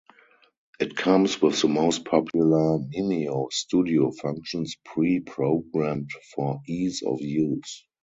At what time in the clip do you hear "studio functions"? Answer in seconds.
3.53-4.75